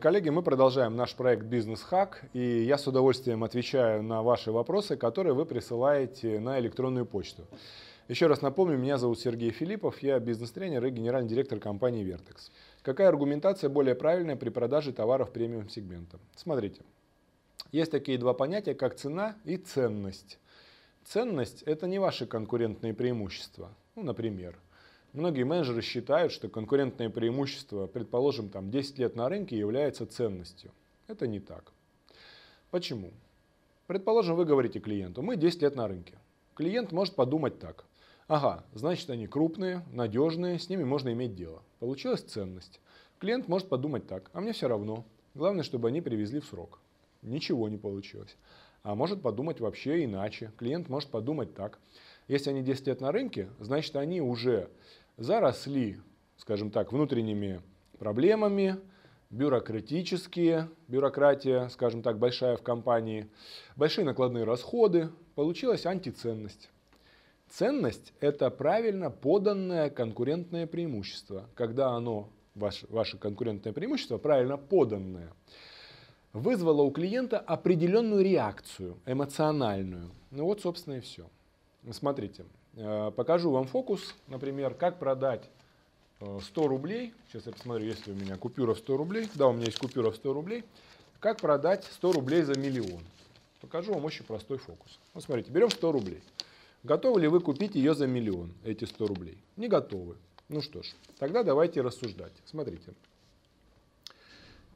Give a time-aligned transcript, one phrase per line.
[0.00, 5.34] Коллеги, мы продолжаем наш проект «Бизнес-хак», и я с удовольствием отвечаю на ваши вопросы, которые
[5.34, 7.44] вы присылаете на электронную почту.
[8.08, 12.50] Еще раз напомню, меня зовут Сергей Филиппов, я бизнес-тренер и генеральный директор компании Vertex.
[12.80, 16.18] Какая аргументация более правильная при продаже товаров премиум сегмента?
[16.36, 16.80] Смотрите,
[17.70, 20.38] есть такие два понятия, как цена и ценность.
[21.04, 23.68] Ценность– это не ваши конкурентные преимущества.
[23.94, 24.56] Ну, например,
[25.12, 30.72] Многие менеджеры считают, что конкурентное преимущество, предположим, там 10 лет на рынке является ценностью.
[31.06, 31.72] Это не так.
[32.70, 33.10] Почему?
[33.86, 36.14] Предположим, вы говорите клиенту, мы 10 лет на рынке.
[36.54, 37.84] Клиент может подумать так.
[38.26, 41.62] Ага, значит они крупные, надежные, с ними можно иметь дело.
[41.78, 42.80] Получилась ценность.
[43.18, 45.04] Клиент может подумать так, а мне все равно.
[45.34, 46.78] Главное, чтобы они привезли в срок.
[47.20, 48.36] Ничего не получилось.
[48.82, 50.52] А может подумать вообще иначе.
[50.56, 51.78] Клиент может подумать так.
[52.28, 54.70] Если они 10 лет на рынке, значит они уже
[55.16, 56.00] заросли,
[56.36, 57.60] скажем так, внутренними
[57.98, 58.78] проблемами,
[59.30, 63.28] бюрократические, бюрократия, скажем так, большая в компании,
[63.76, 66.70] большие накладные расходы, получилась антиценность.
[67.48, 75.32] Ценность– это правильно поданное конкурентное преимущество, когда оно, ваше, ваше конкурентное преимущество, правильно поданное,
[76.32, 80.10] вызвало у клиента определенную реакцию, эмоциональную.
[80.30, 81.28] Ну вот, собственно, и все.
[81.90, 85.42] Смотрите, покажу вам фокус, например, как продать
[86.40, 87.14] 100 э, рублей.
[87.28, 89.28] Сейчас я посмотрю, есть ли у меня купюра в 100 рублей.
[89.34, 90.64] Да, у меня есть купюра в 100 рублей.
[91.20, 93.02] Как продать 100 рублей за миллион.
[93.60, 94.98] Покажу вам очень простой фокус.
[95.14, 96.22] Вот смотрите, берем 100 рублей.
[96.82, 99.38] Готовы ли вы купить ее за миллион, эти 100 рублей?
[99.56, 100.16] Не готовы.
[100.48, 100.86] Ну что ж,
[101.18, 102.32] тогда давайте рассуждать.
[102.44, 102.92] Смотрите.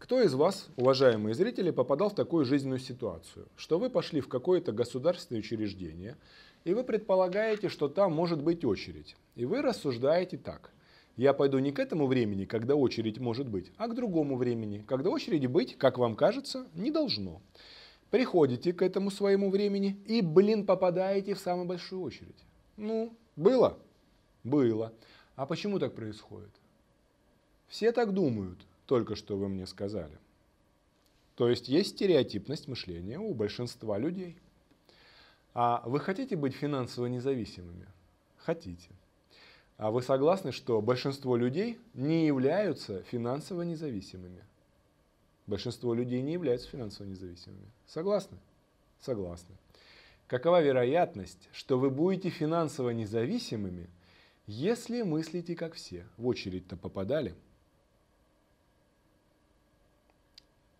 [0.06, 4.70] Кто из вас, уважаемые зрители, попадал в такую жизненную ситуацию, что вы пошли в какое-то
[4.70, 6.16] государственное учреждение,
[6.62, 9.16] и вы предполагаете, что там может быть очередь.
[9.34, 10.70] И вы рассуждаете так.
[11.16, 15.10] Я пойду не к этому времени, когда очередь может быть, а к другому времени, когда
[15.10, 17.42] очереди быть, как вам кажется, не должно.
[18.12, 22.44] Приходите к этому своему времени и, блин, попадаете в самую большую очередь.
[22.76, 23.76] Ну, было?
[24.44, 24.92] Было.
[25.34, 26.52] А почему так происходит?
[27.66, 30.18] Все так думают, только что вы мне сказали.
[31.34, 34.38] То есть есть стереотипность мышления у большинства людей.
[35.52, 37.86] А вы хотите быть финансово независимыми?
[38.38, 38.88] Хотите.
[39.76, 44.42] А вы согласны, что большинство людей не являются финансово независимыми?
[45.46, 47.70] Большинство людей не являются финансово независимыми.
[47.86, 48.38] Согласны?
[49.00, 49.54] Согласны.
[50.26, 53.88] Какова вероятность, что вы будете финансово независимыми,
[54.46, 56.06] если мыслите как все?
[56.16, 57.34] В очередь-то попадали?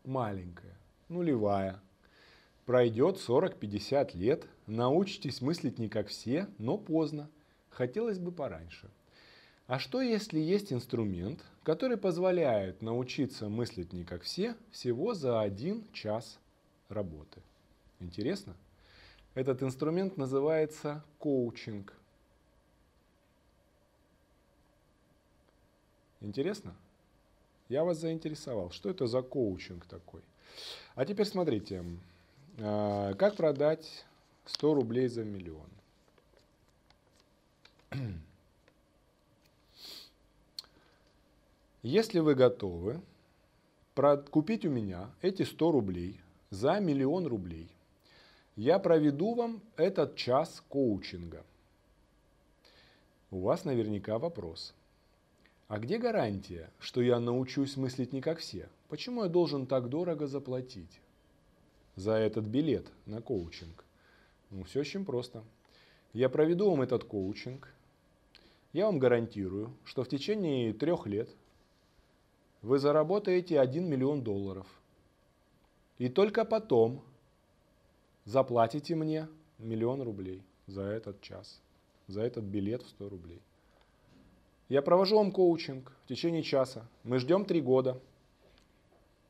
[0.07, 0.79] Маленькая,
[1.11, 1.83] нулевая,
[2.67, 7.31] Пройдет 40-50 лет, научитесь мыслить не как все, но поздно.
[7.71, 8.91] Хотелось бы пораньше.
[9.69, 15.85] А что если есть инструмент, который позволяет научиться мыслить не как все всего за один
[15.93, 16.41] час
[16.89, 17.41] работы?
[18.01, 18.57] Интересно?
[19.35, 21.93] Этот инструмент называется коучинг.
[26.21, 26.75] Интересно?
[27.69, 28.71] Я вас заинтересовал.
[28.71, 30.23] Что это за коучинг такой?
[30.95, 31.85] А теперь смотрите.
[32.59, 34.05] А, как продать
[34.47, 35.69] 100 рублей за миллион?
[41.83, 43.01] Если вы готовы
[44.31, 47.69] купить у меня эти 100 рублей за миллион рублей,
[48.55, 51.45] я проведу вам этот час коучинга.
[53.31, 54.75] У вас наверняка вопрос.
[55.69, 58.69] А где гарантия, что я научусь мыслить не как все?
[58.89, 61.01] Почему я должен так дорого заплатить?
[61.97, 63.85] за этот билет на коучинг?
[64.51, 65.43] Ну, все очень просто.
[66.13, 67.73] Я проведу вам этот коучинг.
[68.73, 71.29] Я вам гарантирую, что в течение трех лет
[72.63, 74.67] вы заработаете 1 миллион долларов.
[75.99, 77.03] И только потом
[78.25, 79.29] заплатите мне
[79.59, 81.61] миллион рублей за этот час,
[82.07, 83.41] за этот билет в 100 рублей.
[84.69, 86.89] Я провожу вам коучинг в течение часа.
[87.05, 88.01] Мы ждем три года.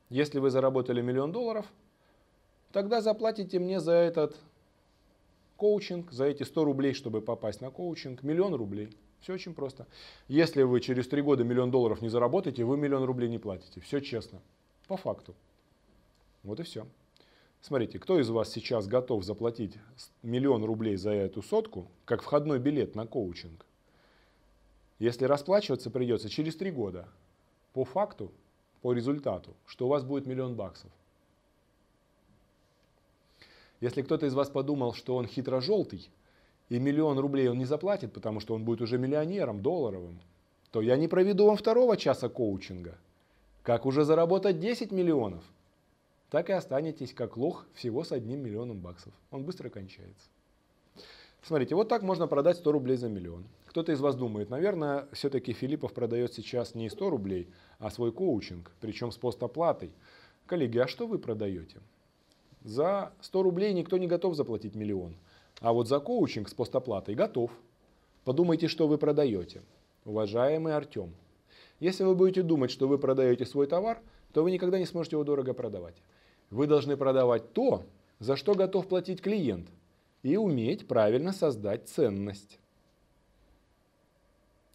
[0.09, 1.65] Если вы заработали миллион долларов,
[2.71, 4.35] тогда заплатите мне за этот
[5.57, 8.89] коучинг, за эти 100 рублей, чтобы попасть на коучинг, миллион рублей.
[9.21, 9.85] Все очень просто.
[10.27, 13.79] Если вы через три года миллион долларов не заработаете, вы миллион рублей не платите.
[13.81, 14.41] Все честно.
[14.87, 15.35] По факту.
[16.41, 16.87] Вот и все.
[17.61, 19.77] Смотрите, кто из вас сейчас готов заплатить
[20.23, 23.66] миллион рублей за эту сотку, как входной билет на коучинг?
[24.99, 27.07] Если расплачиваться придется через три года,
[27.73, 28.31] по факту,
[28.81, 30.91] по результату, что у вас будет миллион баксов.
[33.79, 36.09] Если кто-то из вас подумал, что он хитро-желтый,
[36.69, 40.19] и миллион рублей он не заплатит, потому что он будет уже миллионером, долларовым,
[40.71, 42.97] то я не проведу вам второго часа коучинга,
[43.61, 45.43] Как уже заработать 10 миллионов?
[46.29, 49.13] Так и останетесь как лох всего с одним миллионом баксов.
[49.31, 50.27] Он быстро кончается.
[51.41, 53.45] Смотрите, вот так можно продать 100 рублей за миллион.
[53.67, 57.49] Кто-то из вас думает, наверное, все-таки Филиппов продает сейчас не 100 рублей,
[57.79, 59.91] а свой коучинг, причем с постоплатой.
[60.45, 61.81] Коллеги, а что вы продаете?
[62.63, 65.15] За 100 рублей никто не готов заплатить миллион.
[65.59, 67.51] А вот за коучинг с постоплатой готов.
[68.23, 69.61] Подумайте, что вы продаете.
[70.05, 71.13] Уважаемый Артем,
[71.79, 74.01] если вы будете думать, что вы продаете свой товар,
[74.33, 75.95] то вы никогда не сможете его дорого продавать.
[76.49, 77.83] Вы должны продавать то,
[78.19, 79.67] за что готов платить клиент,
[80.23, 82.59] и уметь правильно создать ценность.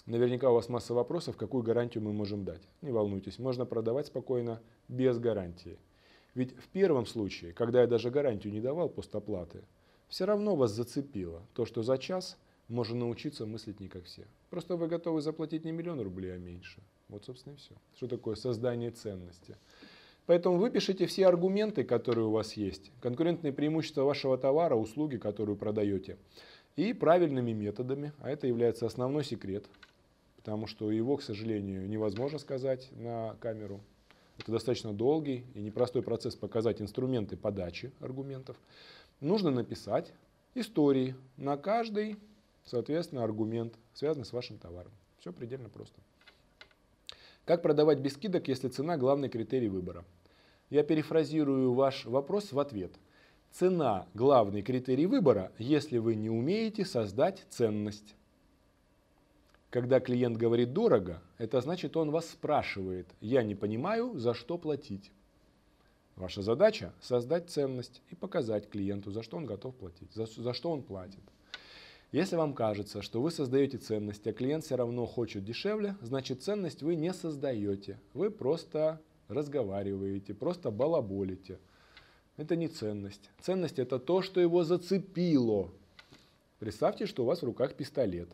[0.06, 2.62] Наверняка у вас масса вопросов, какую гарантию мы можем дать.
[2.80, 5.78] Не волнуйтесь, можно продавать спокойно без гарантии.
[6.34, 9.62] Ведь в первом случае, когда я даже гарантию не давал постоплаты,
[10.08, 12.36] все равно вас зацепило то, что за час
[12.68, 14.26] можно научиться мыслить не как все.
[14.50, 16.82] Просто вы готовы заплатить не миллион рублей, а меньше.
[17.08, 17.74] Вот, собственно, и все.
[17.94, 19.56] Что такое создание ценности?
[20.26, 26.16] Поэтому выпишите все аргументы, которые у вас есть, конкурентные преимущества вашего товара, услуги, которую продаете,
[26.76, 29.66] и правильными методами, а это является основной секрет,
[30.42, 33.80] потому что его, к сожалению, невозможно сказать на камеру.
[34.38, 38.56] Это достаточно долгий и непростой процесс показать инструменты подачи аргументов.
[39.20, 40.12] Нужно написать
[40.56, 42.16] истории на каждый,
[42.64, 44.90] соответственно, аргумент, связанный с вашим товаром.
[45.20, 45.94] Все предельно просто.
[47.44, 50.04] Как продавать без скидок, если цена главный критерий выбора?
[50.70, 52.90] Я перефразирую ваш вопрос в ответ.
[53.52, 58.16] Цена– главный критерий выбора, если вы не умеете создать ценность.
[59.72, 65.10] Когда клиент говорит дорого, это значит, он вас спрашивает, я не понимаю, за что платить.
[66.14, 70.70] Ваша задача– создать ценность и показать клиенту, за что он готов платить, за, за что
[70.70, 71.22] он платит.
[72.12, 76.82] Если вам кажется, что вы создаете ценность, а клиент все равно хочет дешевле, значит ценность
[76.82, 77.98] вы не создаете.
[78.12, 81.58] Вы просто разговариваете, просто балаболите.
[82.36, 83.30] Это не ценность.
[83.40, 85.70] Ценность это то, что его зацепило.
[86.58, 88.28] Представьте, что у вас в руках пистолет.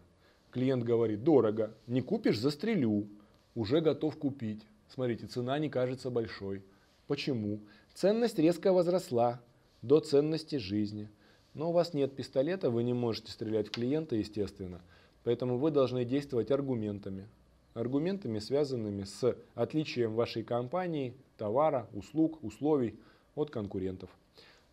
[0.50, 3.08] Клиент говорит, дорого, не купишь, застрелю.
[3.54, 4.66] Уже готов купить.
[4.88, 6.62] Смотрите, цена не кажется большой.
[7.06, 7.60] Почему?
[7.94, 9.40] Ценность резко возросла
[9.82, 11.10] до ценности жизни.
[11.54, 14.80] Но у вас нет пистолета, вы не можете стрелять в клиента, естественно.
[15.24, 17.28] Поэтому вы должны действовать аргументами.
[17.74, 22.98] Аргументами, связанными с отличием вашей компании, товара, услуг, условий
[23.34, 24.10] от конкурентов.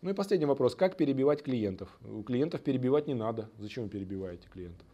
[0.00, 0.74] Ну и последний вопрос.
[0.74, 1.98] Как перебивать клиентов?
[2.04, 3.50] У клиентов перебивать не надо.
[3.58, 4.86] Зачем вы перебиваете клиентов?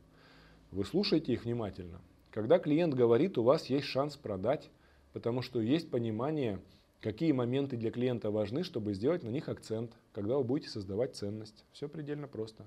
[0.72, 2.00] Вы слушаете их внимательно.
[2.30, 4.70] Когда клиент говорит, у вас есть шанс продать,
[5.12, 6.60] потому что есть понимание,
[7.02, 11.66] какие моменты для клиента важны, чтобы сделать на них акцент, когда вы будете создавать ценность.
[11.72, 12.66] Все предельно просто.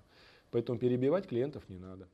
[0.52, 2.08] Поэтому перебивать клиентов не надо.